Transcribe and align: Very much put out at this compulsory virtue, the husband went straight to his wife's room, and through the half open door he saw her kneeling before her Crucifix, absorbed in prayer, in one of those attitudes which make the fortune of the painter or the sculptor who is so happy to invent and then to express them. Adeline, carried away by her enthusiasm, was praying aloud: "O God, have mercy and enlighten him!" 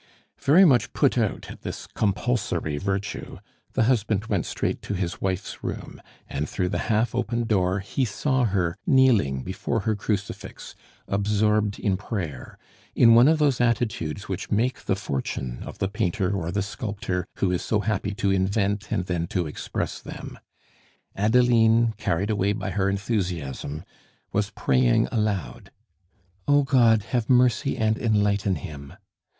Very 0.39 0.65
much 0.65 0.93
put 0.93 1.15
out 1.15 1.51
at 1.51 1.61
this 1.61 1.85
compulsory 1.85 2.79
virtue, 2.79 3.37
the 3.73 3.83
husband 3.83 4.25
went 4.25 4.47
straight 4.47 4.81
to 4.81 4.95
his 4.95 5.21
wife's 5.21 5.63
room, 5.63 6.01
and 6.27 6.49
through 6.49 6.69
the 6.69 6.79
half 6.89 7.13
open 7.13 7.43
door 7.43 7.81
he 7.81 8.03
saw 8.03 8.45
her 8.45 8.75
kneeling 8.87 9.43
before 9.43 9.81
her 9.81 9.95
Crucifix, 9.95 10.73
absorbed 11.07 11.77
in 11.79 11.97
prayer, 11.97 12.57
in 12.95 13.13
one 13.13 13.27
of 13.27 13.37
those 13.37 13.61
attitudes 13.61 14.27
which 14.27 14.49
make 14.49 14.85
the 14.85 14.95
fortune 14.95 15.61
of 15.61 15.77
the 15.77 15.87
painter 15.87 16.31
or 16.35 16.51
the 16.51 16.63
sculptor 16.63 17.27
who 17.35 17.51
is 17.51 17.61
so 17.61 17.81
happy 17.81 18.15
to 18.15 18.31
invent 18.31 18.91
and 18.91 19.05
then 19.05 19.27
to 19.27 19.45
express 19.45 19.99
them. 19.99 20.39
Adeline, 21.15 21.93
carried 21.97 22.31
away 22.31 22.53
by 22.53 22.71
her 22.71 22.89
enthusiasm, 22.89 23.83
was 24.33 24.49
praying 24.49 25.07
aloud: 25.11 25.69
"O 26.47 26.63
God, 26.63 27.03
have 27.03 27.29
mercy 27.29 27.77
and 27.77 27.99
enlighten 27.99 28.55
him!" 28.55 28.95